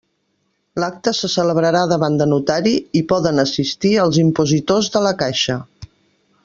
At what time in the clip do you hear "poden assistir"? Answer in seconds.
3.13-3.95